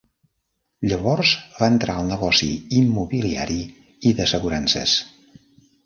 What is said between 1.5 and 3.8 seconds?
va entrar al negoci immobiliari